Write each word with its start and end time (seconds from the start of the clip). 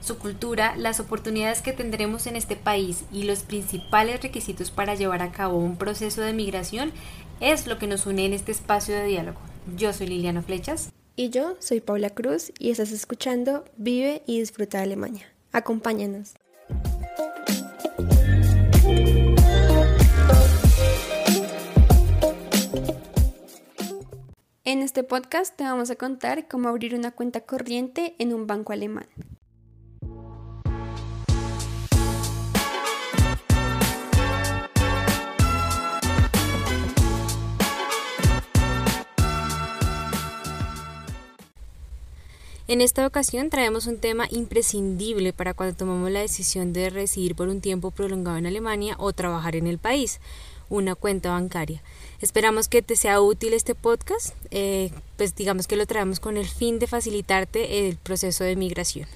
Su 0.00 0.18
cultura, 0.18 0.74
las 0.76 0.98
oportunidades 0.98 1.60
que 1.60 1.74
tendremos 1.74 2.26
en 2.26 2.34
este 2.34 2.56
país 2.56 3.04
y 3.12 3.24
los 3.24 3.42
principales 3.42 4.22
requisitos 4.22 4.70
para 4.70 4.94
llevar 4.94 5.22
a 5.22 5.30
cabo 5.30 5.58
un 5.58 5.76
proceso 5.76 6.22
de 6.22 6.32
migración 6.32 6.92
es 7.40 7.66
lo 7.66 7.78
que 7.78 7.86
nos 7.86 8.06
une 8.06 8.24
en 8.24 8.32
este 8.32 8.50
espacio 8.50 8.94
de 8.94 9.04
diálogo. 9.04 9.38
Yo 9.76 9.92
soy 9.92 10.06
Liliana 10.06 10.42
Flechas. 10.42 10.90
Y 11.16 11.28
yo 11.28 11.56
soy 11.58 11.80
Paula 11.80 12.10
Cruz 12.10 12.50
y 12.58 12.70
estás 12.70 12.92
escuchando 12.92 13.64
Vive 13.76 14.22
y 14.26 14.40
Disfruta 14.40 14.78
de 14.78 14.84
Alemania. 14.84 15.26
Acompáñanos. 15.52 16.34
En 24.64 24.82
este 24.82 25.02
podcast 25.02 25.56
te 25.56 25.64
vamos 25.64 25.90
a 25.90 25.96
contar 25.96 26.48
cómo 26.48 26.68
abrir 26.68 26.94
una 26.94 27.10
cuenta 27.10 27.40
corriente 27.40 28.14
en 28.18 28.32
un 28.32 28.46
banco 28.46 28.72
alemán. 28.72 29.06
En 42.70 42.80
esta 42.80 43.04
ocasión 43.04 43.50
traemos 43.50 43.88
un 43.88 43.98
tema 43.98 44.28
imprescindible 44.30 45.32
para 45.32 45.54
cuando 45.54 45.74
tomamos 45.74 46.08
la 46.12 46.20
decisión 46.20 46.72
de 46.72 46.88
residir 46.88 47.34
por 47.34 47.48
un 47.48 47.60
tiempo 47.60 47.90
prolongado 47.90 48.36
en 48.36 48.46
Alemania 48.46 48.94
o 49.00 49.12
trabajar 49.12 49.56
en 49.56 49.66
el 49.66 49.78
país, 49.78 50.20
una 50.68 50.94
cuenta 50.94 51.32
bancaria. 51.32 51.82
Esperamos 52.20 52.68
que 52.68 52.80
te 52.80 52.94
sea 52.94 53.20
útil 53.22 53.54
este 53.54 53.74
podcast, 53.74 54.36
eh, 54.52 54.92
pues 55.16 55.34
digamos 55.34 55.66
que 55.66 55.74
lo 55.74 55.84
traemos 55.84 56.20
con 56.20 56.36
el 56.36 56.46
fin 56.46 56.78
de 56.78 56.86
facilitarte 56.86 57.88
el 57.88 57.96
proceso 57.96 58.44
de 58.44 58.54
migración. 58.54 59.08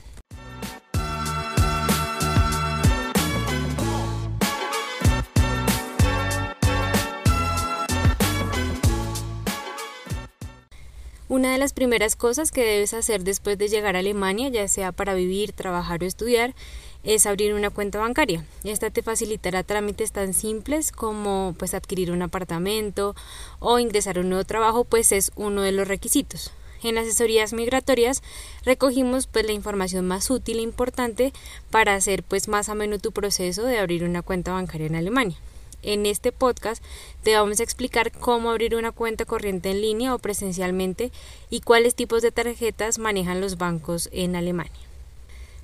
Una 11.35 11.51
de 11.51 11.59
las 11.59 11.73
primeras 11.73 12.15
cosas 12.15 12.53
que 12.53 12.65
debes 12.65 12.95
hacer 12.95 13.25
después 13.25 13.59
de 13.59 13.67
llegar 13.67 13.97
a 13.97 13.99
Alemania, 13.99 14.51
ya 14.51 14.69
sea 14.69 14.93
para 14.93 15.15
vivir, 15.15 15.53
trabajar 15.53 16.01
o 16.01 16.07
estudiar, 16.07 16.55
es 17.03 17.27
abrir 17.27 17.55
una 17.55 17.71
cuenta 17.71 17.99
bancaria. 17.99 18.45
Esta 18.63 18.91
te 18.91 19.03
facilitará 19.03 19.65
trámites 19.65 20.12
tan 20.12 20.33
simples 20.33 20.93
como 20.93 21.57
pues 21.59 21.75
adquirir 21.75 22.12
un 22.12 22.23
apartamento 22.23 23.17
o 23.59 23.81
ingresar 23.81 24.17
a 24.17 24.21
un 24.21 24.29
nuevo 24.29 24.45
trabajo, 24.45 24.85
pues 24.85 25.11
es 25.11 25.33
uno 25.35 25.62
de 25.62 25.73
los 25.73 25.89
requisitos. 25.89 26.53
En 26.85 26.99
asesorías 26.99 27.53
migratorias 27.53 28.23
recogimos 28.65 29.27
pues 29.27 29.45
la 29.45 29.51
información 29.51 30.07
más 30.07 30.31
útil 30.31 30.61
e 30.61 30.62
importante 30.62 31.33
para 31.73 31.97
hacer 31.97 32.23
pues 32.23 32.47
más 32.47 32.69
ameno 32.69 33.01
tu 33.01 33.11
proceso 33.11 33.65
de 33.65 33.79
abrir 33.79 34.05
una 34.05 34.23
cuenta 34.23 34.53
bancaria 34.53 34.87
en 34.87 34.95
Alemania. 34.95 35.37
En 35.85 36.07
este 36.07 36.33
podcast 36.33 36.83
te 37.23 37.37
vamos 37.37 37.61
a 37.61 37.63
explicar 37.63 38.11
cómo 38.11 38.51
abrir 38.51 38.75
una 38.75 38.91
cuenta 38.91 39.25
corriente 39.25 39.71
en 39.71 39.83
línea 39.83 40.15
o 40.15 40.19
presencialmente 40.19 41.13
y 41.51 41.61
cuáles 41.61 41.95
tipos 41.95 42.23
de 42.23 42.33
tarjetas 42.33 42.99
manejan 42.99 43.41
los 43.41 43.59
bancos 43.59 44.09
en 44.12 44.34
Alemania. 44.34 44.73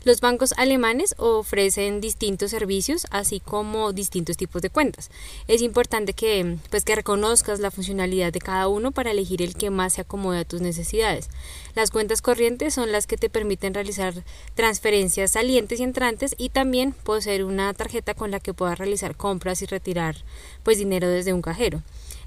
Los 0.02 0.22
bancos 0.22 0.54
alemanes 0.56 1.14
ofrecen 1.18 2.00
distintos 2.00 2.52
servicios, 2.52 3.06
así 3.10 3.38
como 3.38 3.92
distintos 3.92 4.38
tipos 4.38 4.62
de 4.62 4.70
cuentas. 4.70 5.10
Es 5.46 5.60
importante 5.60 6.14
que, 6.14 6.56
pues, 6.70 6.84
que 6.84 6.94
reconozcas 6.94 7.60
la 7.60 7.70
funcionalidad 7.70 8.32
de 8.32 8.38
cada 8.38 8.66
uno 8.68 8.92
para 8.92 9.10
elegir 9.10 9.42
el 9.42 9.54
que 9.54 9.68
más 9.68 9.92
se 9.92 10.00
acomode 10.00 10.38
a 10.38 10.44
tus 10.46 10.62
necesidades. 10.62 11.28
Las 11.74 11.90
cuentas 11.90 12.22
corrientes 12.22 12.72
son 12.72 12.92
las 12.92 13.06
que 13.06 13.18
te 13.18 13.28
permiten 13.28 13.74
realizar 13.74 14.14
transferencias 14.54 15.32
salientes 15.32 15.80
y 15.80 15.82
entrantes 15.82 16.34
y 16.38 16.48
también 16.48 16.92
poseer 16.92 17.44
una 17.44 17.74
tarjeta 17.74 18.14
con 18.14 18.30
la 18.30 18.40
que 18.40 18.54
puedas 18.54 18.78
realizar 18.78 19.16
compras 19.16 19.60
y 19.60 19.66
retirar 19.66 20.16
pues 20.62 20.78
dinero 20.78 21.08
desde 21.08 21.34
un 21.34 21.42
cajero. 21.42 21.82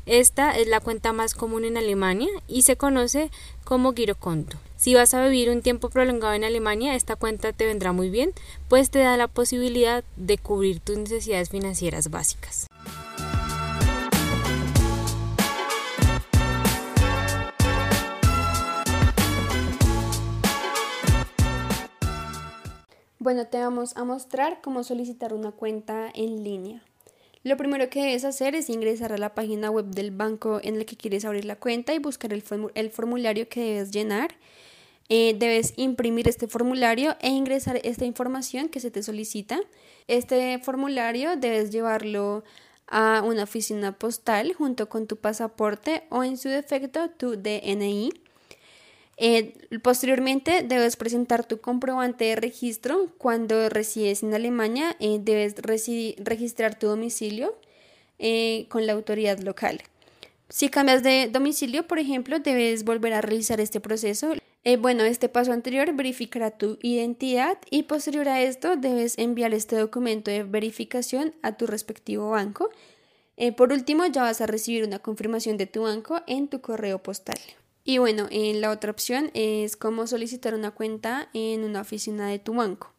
Esta 0.06 0.52
es 0.52 0.68
la 0.68 0.82
cuenta 0.82 1.14
más 1.14 1.34
común 1.34 1.64
en 1.64 1.78
Alemania 1.78 2.28
y 2.48 2.64
se 2.64 2.76
conoce 2.76 3.32
como 3.64 3.94
Girokonto. 3.94 4.58
Si 4.76 4.94
vas 4.94 5.14
a 5.14 5.24
vivir 5.24 5.50
un 5.50 5.62
tiempo 5.62 5.90
prolongado 5.90 6.34
en 6.34 6.44
Alemania, 6.44 6.96
esta 6.96 7.16
cuenta 7.16 7.54
te 7.54 7.66
vendrá 7.66 7.94
muy 7.94 8.10
bien, 8.10 8.34
pues 8.68 8.90
te 8.90 9.00
da 9.00 9.16
la 9.16 9.30
posibilidad 9.30 10.04
de 10.18 10.38
cubrir 10.38 10.82
tus 10.82 10.98
necesidades 10.98 11.50
financieras 11.50 12.10
básicas. 12.10 12.68
Bueno, 23.20 23.48
te 23.48 23.58
vamos 23.58 23.96
a 23.96 24.04
mostrar 24.04 24.60
cómo 24.62 24.84
solicitar 24.84 25.34
una 25.34 25.54
cuenta 25.54 26.12
en 26.14 26.44
línea. 26.44 26.84
Lo 27.44 27.58
primero 27.58 27.90
que 27.90 28.02
debes 28.02 28.24
hacer 28.24 28.56
es 28.56 28.70
ingresar 28.70 29.12
a 29.12 29.18
la 29.18 29.36
página 29.36 29.70
web 29.70 29.88
del 29.88 30.12
banco 30.12 30.62
en 30.64 30.78
el 30.78 30.86
que 30.86 30.96
quieres 30.96 31.26
abrir 31.26 31.44
la 31.44 31.58
cuenta 31.58 31.94
y 31.94 32.00
buscar 32.00 32.32
el, 32.32 32.42
formulario 32.42 33.50
que 33.50 33.60
debes 33.60 33.92
llenar. 33.92 34.36
Eh, 35.10 35.36
debes 35.38 35.74
imprimir 35.76 36.30
este 36.30 36.48
formulario 36.48 37.18
e 37.20 37.30
ingresar 37.30 37.82
esta 37.84 38.06
información 38.06 38.70
que 38.70 38.80
se 38.80 38.92
te 38.92 39.04
solicita. 39.04 39.60
Este 40.08 40.58
formulario 40.60 41.36
debes 41.36 41.72
llevarlo 41.72 42.46
a 42.88 43.22
una 43.26 43.44
oficina 43.44 43.92
postal 43.92 44.54
junto 44.54 44.88
con 44.88 45.06
tu 45.06 45.18
pasaporte 45.18 46.04
o 46.10 46.24
en 46.24 46.38
su 46.38 46.48
defecto 46.48 47.10
tu 47.10 47.36
DNI. 47.36 48.12
Eh, 49.18 49.80
posteriormente 49.84 50.64
debes 50.64 50.96
presentar 50.96 51.46
tu 51.46 51.62
comprobante 51.62 52.26
de 52.26 52.36
registro. 52.36 53.10
Cuando 53.18 53.70
resides 53.70 54.24
en 54.24 54.34
Alemania 54.34 54.96
eh, 55.00 55.20
debes 55.22 55.56
registrar 55.62 56.78
tu 56.78 56.88
domicilio 56.88 57.56
eh, 58.20 58.66
con 58.70 58.88
la 58.88 58.94
autoridad 58.94 59.40
local. 59.40 59.82
Si 60.50 60.70
cambias 60.70 61.04
de 61.04 61.30
domicilio, 61.32 61.88
por 61.88 62.00
ejemplo, 62.00 62.40
debes 62.40 62.84
volver 62.84 63.14
a 63.14 63.22
realizar 63.22 63.60
este 63.60 63.80
proceso. 63.80 64.34
bueno, 64.80 65.04
este 65.04 65.28
paso 65.28 65.52
anterior 65.52 65.92
verificará 65.94 66.52
tu 66.52 66.78
identidad 66.82 67.58
y 67.70 67.84
posterior 67.84 68.30
a 68.30 68.42
esto 68.42 68.76
debes 68.76 69.18
enviar 69.18 69.54
este 69.54 69.76
documento 69.76 70.32
de 70.32 70.44
verificación 70.44 71.34
a 71.42 71.58
tu 71.58 71.66
respectivo 71.66 72.30
banco. 72.30 72.70
por 73.58 73.74
último, 73.74 74.06
ya 74.06 74.22
vas 74.24 74.42
a 74.42 74.46
recibir 74.46 74.86
una 74.86 75.00
confirmación 75.00 75.58
de 75.58 75.66
tu 75.66 75.84
banco 75.84 76.22
en 76.28 76.48
tu 76.48 76.62
correo 76.62 77.00
postal. 77.02 77.40
Y 77.86 77.98
bueno, 77.98 78.28
en 78.32 78.62
la 78.62 78.72
otra 78.72 78.92
opción 78.92 79.30
es 79.34 79.76
cómo 79.76 80.08
solicitar 80.08 80.54
una 80.54 80.72
cuenta 80.72 81.30
en 81.34 81.64
una 81.64 81.82
oficina 81.82 82.30
de 82.30 82.40
tu 82.40 82.54
banco. 82.54 82.94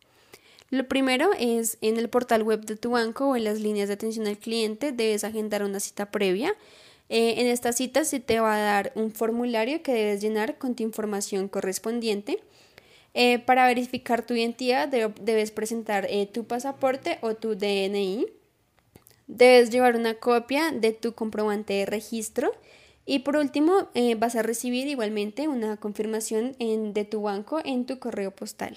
Lo 0.71 0.87
primero 0.89 1.31
es 1.39 1.78
en 1.81 1.99
el 1.99 2.09
portal 2.09 2.43
web 2.43 2.65
de 2.65 2.77
tu 2.77 2.91
banco 2.91 3.28
o 3.28 3.37
en 3.37 3.45
las 3.45 3.61
líneas 3.61 3.89
de 3.89 3.95
atención 3.95 4.27
al 4.27 4.39
cliente 4.39 4.93
debes 4.93 5.25
agendar 5.25 5.62
una 5.62 5.81
cita 5.81 6.11
previa. 6.11 6.55
Eh, 7.09 7.34
en 7.39 7.47
esta 7.47 7.72
cita 7.72 8.05
se 8.05 8.21
te 8.21 8.41
va 8.41 8.56
a 8.56 8.59
dar 8.59 8.93
un 8.95 9.12
formulario 9.12 9.83
que 9.83 9.93
debes 9.95 10.21
llenar 10.21 10.59
con 10.59 10.75
tu 10.75 10.83
información 10.83 11.49
correspondiente. 11.49 12.43
Eh, 13.15 13.39
para 13.39 13.66
verificar 13.66 14.27
tu 14.27 14.34
identidad 14.34 14.89
debes 14.89 15.51
presentar 15.53 16.06
eh, 16.11 16.27
tu 16.27 16.45
pasaporte 16.45 17.19
o 17.22 17.34
tu 17.34 17.55
DNI. 17.55 18.27
Debes 19.28 19.71
llevar 19.71 19.97
una 19.97 20.15
copia 20.15 20.72
de 20.72 20.93
tu 20.93 21.15
comprobante 21.15 21.75
de 21.75 21.87
registro 21.87 22.53
y 23.06 23.21
por 23.21 23.36
último, 23.36 23.89
eh, 23.95 24.15
vas 24.15 24.36
a 24.36 24.42
recibir 24.42 24.86
igualmente 24.86 25.48
una 25.48 25.77
confirmación 25.77 26.56
de 26.59 27.04
tu 27.04 27.22
banco 27.22 27.60
en 27.65 27.86
tu 27.86 27.98
correo 27.98 28.30
postal. 28.30 28.77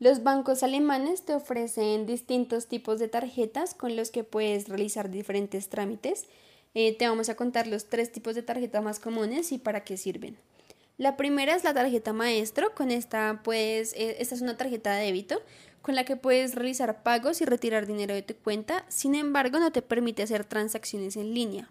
Los 0.00 0.22
bancos 0.22 0.62
alemanes 0.62 1.26
te 1.26 1.34
ofrecen 1.34 2.06
distintos 2.06 2.68
tipos 2.68 2.98
de 2.98 3.08
tarjetas 3.08 3.74
con 3.74 3.96
los 3.96 4.10
que 4.10 4.24
puedes 4.24 4.66
realizar 4.66 5.10
diferentes 5.10 5.68
trámites. 5.68 6.24
Eh, 6.72 6.96
te 6.96 7.06
vamos 7.06 7.28
a 7.28 7.36
contar 7.36 7.66
los 7.66 7.90
tres 7.90 8.10
tipos 8.10 8.34
de 8.34 8.42
tarjetas 8.42 8.82
más 8.82 8.98
comunes 8.98 9.52
y 9.52 9.58
para 9.58 9.84
qué 9.84 9.98
sirven. 9.98 10.38
La 11.00 11.16
primera 11.16 11.54
es 11.54 11.64
la 11.64 11.72
tarjeta 11.72 12.12
maestro. 12.12 12.74
Con 12.74 12.90
esta 12.90 13.40
puedes, 13.42 13.94
eh, 13.94 14.16
esta 14.18 14.34
es 14.34 14.42
una 14.42 14.58
tarjeta 14.58 14.92
de 14.92 15.06
débito 15.06 15.40
con 15.80 15.94
la 15.94 16.04
que 16.04 16.14
puedes 16.16 16.54
realizar 16.54 17.02
pagos 17.02 17.40
y 17.40 17.46
retirar 17.46 17.86
dinero 17.86 18.12
de 18.12 18.20
tu 18.20 18.34
cuenta. 18.34 18.84
Sin 18.88 19.14
embargo, 19.14 19.58
no 19.58 19.72
te 19.72 19.80
permite 19.80 20.22
hacer 20.22 20.44
transacciones 20.44 21.16
en 21.16 21.32
línea. 21.32 21.70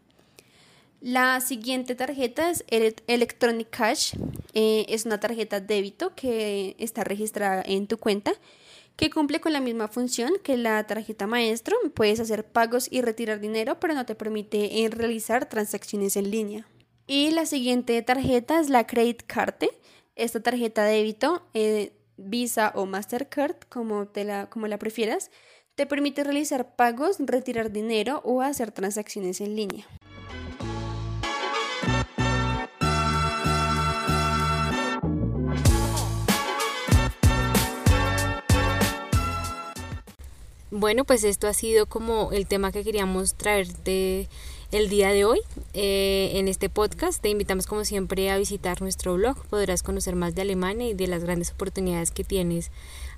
La 1.00 1.40
siguiente 1.42 1.94
tarjeta 1.94 2.50
es 2.50 2.66
Electronic 3.06 3.70
Cash. 3.70 4.16
Eh, 4.56 4.88
es 4.90 5.06
una 5.06 5.20
tarjeta 5.20 5.60
débito 5.60 6.16
que 6.16 6.76
está 6.80 7.04
registrada 7.04 7.62
en 7.64 7.86
tu 7.86 8.00
cuenta 8.00 8.32
que 8.96 9.12
cumple 9.12 9.40
con 9.42 9.54
la 9.54 9.60
misma 9.60 9.90
función 9.90 10.32
que 10.42 10.58
la 10.58 10.88
tarjeta 10.88 11.28
maestro. 11.28 11.78
Puedes 11.94 12.20
hacer 12.20 12.46
pagos 12.46 12.88
y 12.92 13.04
retirar 13.04 13.40
dinero, 13.40 13.80
pero 13.80 13.94
no 13.94 14.08
te 14.08 14.16
permite 14.16 14.84
eh, 14.84 14.90
realizar 14.90 15.48
transacciones 15.48 16.18
en 16.18 16.32
línea. 16.32 16.66
Y 17.12 17.32
la 17.32 17.48
siguiente 17.48 18.00
tarjeta 18.04 18.60
es 18.60 18.70
la 18.70 18.86
Credit 18.86 19.24
Card. 19.26 19.56
Esta 20.16 20.42
tarjeta 20.42 20.84
débito, 20.84 21.42
eh, 21.56 21.92
Visa 22.18 22.72
o 22.76 22.86
Mastercard, 22.86 23.56
como, 23.68 24.06
te 24.06 24.24
la, 24.24 24.48
como 24.48 24.68
la 24.68 24.78
prefieras, 24.78 25.32
te 25.74 25.88
permite 25.88 26.24
realizar 26.24 26.76
pagos, 26.76 27.16
retirar 27.18 27.72
dinero 27.72 28.22
o 28.26 28.44
hacer 28.44 28.72
transacciones 28.72 29.42
en 29.42 29.56
línea. 29.56 29.88
Bueno, 40.70 41.06
pues 41.06 41.24
esto 41.24 41.48
ha 41.48 41.54
sido 41.54 41.88
como 41.88 42.32
el 42.34 42.46
tema 42.46 42.72
que 42.72 42.84
queríamos 42.84 43.34
traerte 43.34 44.30
el 44.72 44.88
día 44.88 45.10
de 45.10 45.26
hoy 45.26 45.40
eh, 45.74 46.32
en 46.36 46.48
este 46.48 46.70
podcast. 46.70 47.22
Te 47.22 47.30
invitamos 47.30 47.66
como 47.66 47.86
siempre 47.86 48.30
a 48.30 48.38
visitar 48.38 48.82
nuestro 48.82 49.16
blog. 49.16 49.38
Podrás 49.50 49.84
conocer 49.84 50.16
más 50.16 50.36
de 50.36 50.44
Alemania 50.44 50.90
y 50.90 50.94
de 50.94 51.08
las 51.08 51.24
grandes 51.24 51.52
oportunidades 51.52 52.12
que 52.12 52.24
tienes 52.24 52.72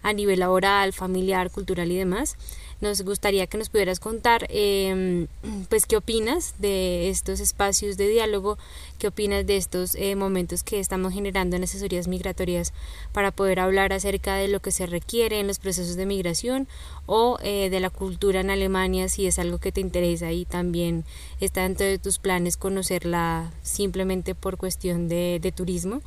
a 0.04 0.14
nivel 0.14 0.40
laboral, 0.40 0.94
familiar, 0.94 1.52
cultural 1.52 1.92
y 1.92 1.98
demás. 1.98 2.38
Nos 2.82 3.04
gustaría 3.04 3.46
que 3.46 3.60
nos 3.60 3.70
pudieras 3.70 4.00
contar, 4.00 4.48
em, 4.50 5.28
pues, 5.70 5.86
qué 5.86 5.98
opinas 5.98 6.56
de 6.58 7.10
estos 7.10 7.40
espacios 7.40 7.96
de 7.96 8.08
diálogo, 8.08 8.58
qué 8.98 9.08
opinas 9.08 9.46
de 9.46 9.58
estos 9.58 9.94
eh, 9.94 10.16
momentos 10.16 10.64
que 10.64 10.80
estamos 10.80 11.14
generando 11.14 11.56
en 11.56 11.64
asesorías 11.64 12.08
migratorias 12.08 12.74
para 13.14 13.30
poder 13.30 13.60
hablar 13.60 13.94
acerca 13.94 14.36
de 14.36 14.48
lo 14.48 14.62
que 14.62 14.72
se 14.72 14.88
requiere 14.88 15.40
en 15.40 15.46
los 15.46 15.60
procesos 15.60 15.96
de 15.96 16.08
migración 16.08 16.68
o 17.06 17.38
eh, 17.44 17.70
de 17.70 17.80
la 17.80 17.92
cultura 17.92 18.40
en 18.40 18.50
Alemania, 18.50 19.10
si 19.10 19.28
es 19.28 19.38
algo 19.38 19.60
que 19.60 19.72
te 19.72 19.82
interesa 19.82 20.32
y 20.32 20.46
también 20.46 21.06
está 21.46 21.64
dentro 21.64 21.86
de 21.86 21.98
tus 21.98 22.20
planes 22.20 22.58
conocerla 22.58 23.52
simplemente 23.64 24.36
por 24.36 24.58
cuestión 24.58 25.08
de, 25.08 25.54
turismo. 25.56 26.02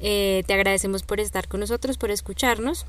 Eh, 0.00 0.44
te 0.46 0.54
agradecemos 0.54 1.02
por 1.02 1.20
estar 1.20 1.48
con 1.48 1.60
nosotros, 1.60 1.98
por 1.98 2.10
escucharnos. 2.10 2.86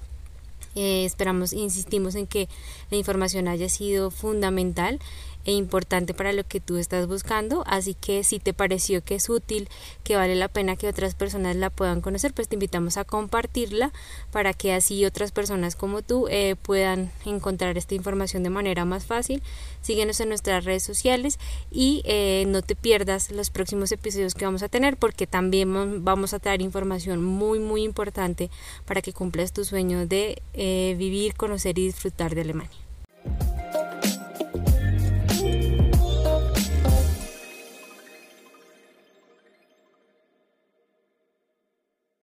Eh, 0.75 1.05
esperamos, 1.05 1.53
insistimos 1.53 2.15
en 2.15 2.27
que 2.27 2.49
la 2.91 2.97
información 2.97 3.47
haya 3.47 3.69
sido 3.69 4.11
fundamental 4.11 4.99
e 5.47 5.53
importante 5.53 6.13
para 6.13 6.33
lo 6.33 6.43
que 6.45 6.59
tú 6.59 6.75
estás 6.75 7.07
buscando, 7.07 7.63
así 7.65 7.93
que 7.93 8.25
si 8.25 8.37
te 8.37 8.53
pareció 8.53 9.01
que 9.01 9.15
es 9.15 9.29
útil, 9.29 9.69
que 10.03 10.17
vale 10.17 10.35
la 10.35 10.49
pena 10.49 10.75
que 10.75 10.89
otras 10.89 11.15
personas 11.15 11.55
la 11.55 11.69
puedan 11.69 12.01
conocer, 12.01 12.33
pues 12.33 12.49
te 12.49 12.57
invitamos 12.57 12.97
a 12.97 13.05
compartirla 13.05 13.93
para 14.31 14.53
que 14.53 14.73
así 14.73 15.05
otras 15.05 15.31
personas 15.31 15.77
como 15.77 16.01
tú 16.01 16.27
eh, 16.29 16.57
puedan 16.61 17.11
encontrar 17.25 17.77
esta 17.77 17.95
información 17.95 18.43
de 18.43 18.49
manera 18.49 18.83
más 18.83 19.05
fácil. 19.05 19.41
Síguenos 19.81 20.19
en 20.19 20.27
nuestras 20.27 20.65
redes 20.65 20.83
sociales 20.83 21.39
y 21.71 22.01
eh, 22.03 22.43
no 22.47 22.61
te 22.61 22.75
pierdas 22.75 23.31
los 23.31 23.49
próximos 23.49 23.93
episodios 23.93 24.35
que 24.35 24.43
vamos 24.43 24.63
a 24.63 24.69
tener 24.69 24.97
porque 24.97 25.27
también 25.27 26.03
vamos 26.03 26.33
a 26.33 26.39
traer 26.39 26.61
información 26.61 27.23
muy 27.23 27.59
muy 27.59 27.83
importante 27.83 28.49
para 28.85 29.01
que 29.01 29.13
cumplas 29.13 29.53
tu 29.53 29.63
sueño 29.63 30.07
de 30.07 30.41
eh, 30.53 30.95
vivir, 30.97 31.35
conocer 31.35 31.79
y 31.79 31.85
disfrutar 31.85 32.35
de 32.35 32.41
Alemania. 32.41 32.86